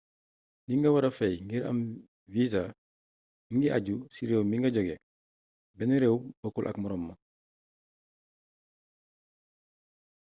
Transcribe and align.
li 0.67 0.73
nga 0.77 0.89
wara 0.93 1.09
fay 1.17 1.35
ngir 1.45 1.63
am 1.71 1.79
visa 2.35 2.63
mingi 3.51 3.67
aju 3.77 3.95
ci 4.13 4.21
réew 4.29 4.43
mi 4.47 4.55
nga 4.59 4.73
joge 4.75 4.95
benn 5.77 5.97
réew 6.01 6.15
bokkul 6.41 6.65
ak 6.67 6.77
moroom 6.79 7.03
ma 7.07 7.15